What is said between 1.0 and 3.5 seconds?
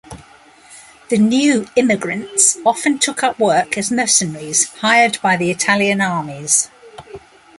The new immigrants often took up